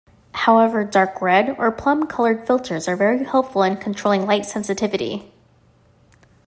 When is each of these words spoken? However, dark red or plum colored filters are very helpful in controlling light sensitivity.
However, 0.33 0.83
dark 0.83 1.21
red 1.21 1.59
or 1.59 1.71
plum 1.71 2.07
colored 2.07 2.47
filters 2.47 2.87
are 2.87 2.95
very 2.95 3.23
helpful 3.23 3.61
in 3.61 3.77
controlling 3.77 4.25
light 4.25 4.47
sensitivity. 4.47 5.31